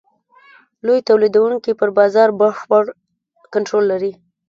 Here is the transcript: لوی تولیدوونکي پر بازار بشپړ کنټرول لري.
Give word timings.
لوی 0.85 0.99
تولیدوونکي 1.09 1.71
پر 1.79 1.89
بازار 1.97 2.29
بشپړ 2.39 2.83
کنټرول 3.53 3.83
لري. 3.91 4.11